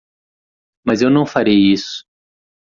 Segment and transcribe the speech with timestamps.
[0.83, 2.03] Mas eu não farei isso.